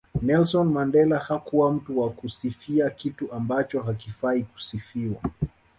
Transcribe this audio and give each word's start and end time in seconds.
Nelsoni 0.21 0.73
Mandela 0.73 1.19
hakuwa 1.19 1.71
mtu 1.73 1.99
wa 1.99 2.09
kusifia 2.09 2.89
kitu 2.89 3.31
ambacho 3.33 3.81
hakifai 3.81 4.43
kusifiwa 4.43 5.21